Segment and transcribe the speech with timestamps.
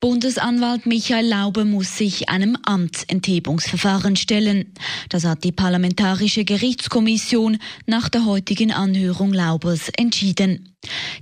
[0.00, 4.72] Bundesanwalt Michael Laube muss sich einem Amtsenthebungsverfahren stellen.
[5.08, 10.74] Das hat die Parlamentarische Gerichtskommission nach der heutigen Anhörung Laubers entschieden.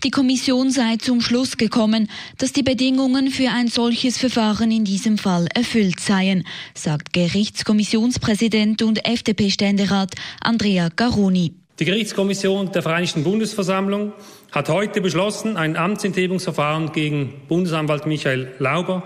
[0.02, 2.08] Die Kommission sei zum Schluss gekommen,
[2.38, 9.04] dass die Bedingungen für ein solches Verfahren in diesem Fall erfüllt seien, sagt Gerichtskommissionspräsident und
[9.06, 11.52] FDP-Ständerat Andrea Garoni.
[11.80, 14.12] Die Gerichtskommission der Vereinigten Bundesversammlung
[14.52, 19.02] hat heute beschlossen, ein Amtsenthebungsverfahren gegen Bundesanwalt Michael Lauber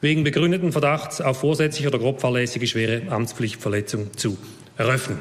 [0.00, 4.38] wegen begründeten Verdachts auf vorsätzliche oder grob fahrlässige schwere Amtspflichtverletzung zu
[4.76, 5.18] eröffnen.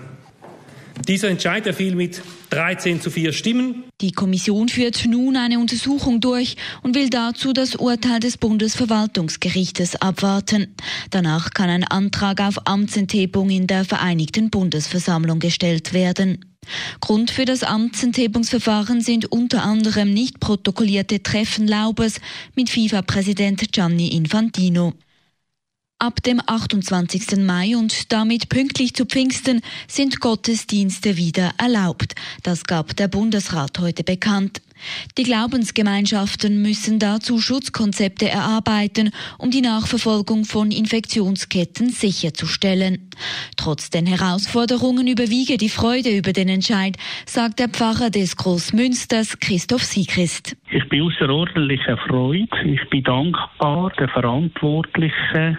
[1.08, 3.84] Dieser Entscheid erfiel mit 13 zu 4 Stimmen.
[4.00, 10.76] Die Kommission führt nun eine Untersuchung durch und will dazu das Urteil des Bundesverwaltungsgerichtes abwarten.
[11.10, 16.51] Danach kann ein Antrag auf Amtsenthebung in der Vereinigten Bundesversammlung gestellt werden.
[17.00, 22.22] Grund für das Amtsenthebungsverfahren sind unter anderem nicht protokollierte Treffen Laubers
[22.56, 24.94] mit FIFA-Präsident Gianni Infantino.
[26.00, 27.38] Ab dem 28.
[27.38, 32.16] Mai und damit pünktlich zu Pfingsten sind Gottesdienste wieder erlaubt.
[32.42, 34.62] Das gab der Bundesrat heute bekannt.
[35.18, 43.10] Die Glaubensgemeinschaften müssen dazu Schutzkonzepte erarbeiten, um die Nachverfolgung von Infektionsketten sicherzustellen.
[43.58, 49.84] Trotz den Herausforderungen überwiege die Freude über den Entscheid, sagt der Pfarrer des Großmünsters Christoph
[49.84, 50.56] Siegrist.
[50.72, 52.50] Ich bin außerordentlich erfreut.
[52.66, 55.58] Ich bin dankbar der Verantwortlichen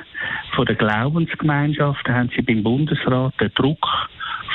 [0.55, 2.07] von der Glaubensgemeinschaft.
[2.07, 3.87] Da haben sie beim Bundesrat den Druck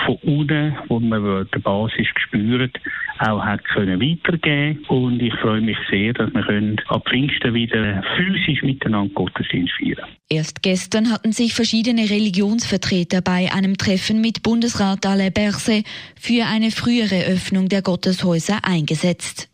[0.06, 2.78] von unten, wo man die Basis gespürt,
[3.20, 8.64] auch hat können weitergeben und ich freue mich sehr, dass wir ab Pfingsten wieder physisch
[8.64, 10.10] miteinander Gottesdienst feiern.
[10.30, 15.86] Erst gestern hatten sich verschiedene Religionsvertreter bei einem Treffen mit Bundesrat Alain Berset
[16.20, 19.50] für eine frühere Öffnung der Gotteshäuser eingesetzt.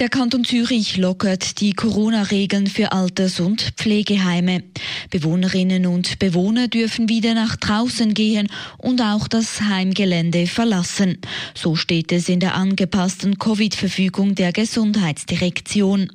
[0.00, 4.64] Der Kanton Zürich lockert die Corona-Regeln für Alters- und Pflegeheime.
[5.10, 11.18] Bewohnerinnen und Bewohner dürfen wieder nach draußen gehen und auch das Heimgelände verlassen.
[11.54, 16.10] So steht es in der angepassten Covid-Verfügung der Gesundheitsdirektion.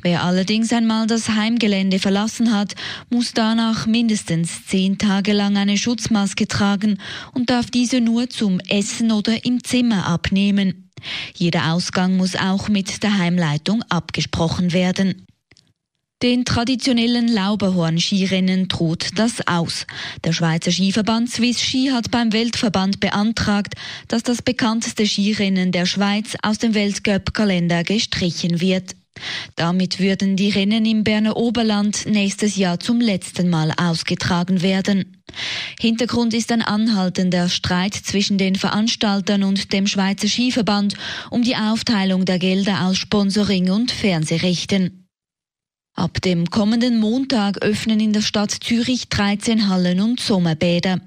[0.00, 2.74] Wer allerdings einmal das Heimgelände verlassen hat,
[3.10, 6.98] muss danach mindestens zehn Tage lang eine Schutzmaske tragen
[7.34, 10.89] und darf diese nur zum Essen oder im Zimmer abnehmen.
[11.36, 15.26] Jeder Ausgang muss auch mit der Heimleitung abgesprochen werden.
[16.22, 19.86] Den traditionellen Lauberhorn-Skirennen droht das aus.
[20.22, 23.74] Der Schweizer Skiverband Swiss Ski hat beim Weltverband beantragt,
[24.06, 28.96] dass das bekannteste Skirennen der Schweiz aus dem Weltcup-Kalender gestrichen wird.
[29.56, 35.16] Damit würden die Rennen im Berner Oberland nächstes Jahr zum letzten Mal ausgetragen werden.
[35.78, 40.94] Hintergrund ist ein anhaltender Streit zwischen den Veranstaltern und dem Schweizer Skiverband
[41.30, 44.99] um die Aufteilung der Gelder aus Sponsoring und Fernsehrechten.
[46.00, 50.98] Ab dem kommenden Montag öffnen in der Stadt Zürich 13 Hallen und Sommerbäder.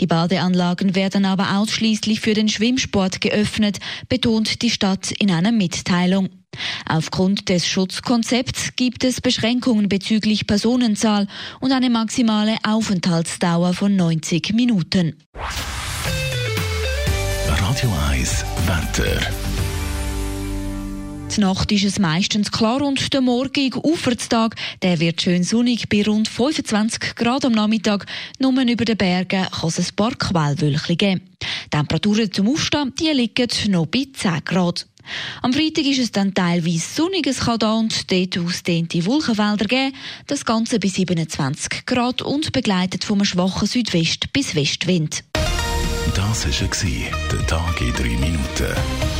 [0.00, 3.78] Die Badeanlagen werden aber ausschließlich für den Schwimmsport geöffnet,
[4.08, 6.30] betont die Stadt in einer Mitteilung.
[6.84, 11.28] Aufgrund des Schutzkonzepts gibt es Beschränkungen bezüglich Personenzahl
[11.60, 15.14] und eine maximale Aufenthaltsdauer von 90 Minuten.
[17.46, 19.49] Radio 1 Wetter.
[21.36, 26.02] Die Nacht ist es meistens klar und der morgige Ufertag der wird schön sonnig bei
[26.02, 28.06] rund 25 Grad am Nachmittag.
[28.40, 31.20] Nur über den Bergen kann es ein paar Quellwölkchen geben.
[31.70, 34.86] Temperaturen zum Aufstehen die liegen noch bei 10 Grad.
[35.42, 39.94] Am Freitag ist es dann teilweise sonnig, es kann da und dort ausdehnte Wolkenfelder geben,
[40.26, 45.22] das Ganze bis 27 Grad und begleitet vom schwachen Südwest- bis Westwind.
[46.14, 46.68] Das war
[47.30, 49.19] der Tag in 3 Minuten.